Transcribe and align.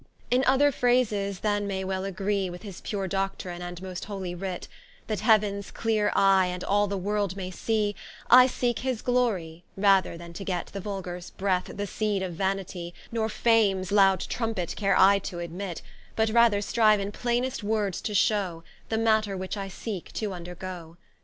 In 0.31 0.43
other 0.47 0.71
Phrases 0.71 1.41
than 1.41 1.67
may 1.67 1.83
well 1.83 2.05
agree 2.05 2.49
With 2.49 2.63
his 2.63 2.81
pure 2.81 3.07
Doctrine, 3.07 3.61
and 3.61 3.79
most 3.83 4.05
holy 4.05 4.33
Writ, 4.33 4.67
That 5.05 5.19
Heavens 5.19 5.69
cleare 5.69 6.11
eye, 6.15 6.47
and 6.47 6.63
all 6.63 6.87
the 6.87 6.97
World 6.97 7.37
may 7.37 7.51
see, 7.51 7.95
I 8.27 8.47
seeke 8.47 8.79
his 8.79 9.03
Glory, 9.03 9.63
rather 9.77 10.17
than 10.17 10.33
to 10.33 10.43
get 10.43 10.71
The 10.73 10.79
Vulgars 10.79 11.29
breath, 11.29 11.69
the 11.75 11.85
seed 11.85 12.23
of 12.23 12.33
Vanitie, 12.33 12.95
Nor 13.11 13.29
Fames 13.29 13.91
lowd 13.91 14.21
Trumpet 14.21 14.75
care 14.75 14.97
I 14.99 15.19
to 15.19 15.37
admit; 15.37 15.83
But 16.15 16.29
rather 16.31 16.63
strive 16.63 16.99
in 16.99 17.11
plainest 17.11 17.61
Words 17.63 18.01
to 18.01 18.15
showe, 18.15 18.63
The 18.89 18.97
Matter 18.97 19.37
which 19.37 19.55
I 19.55 19.67
seeke 19.67 20.11
to 20.13 20.29
vndergoe. 20.29 20.97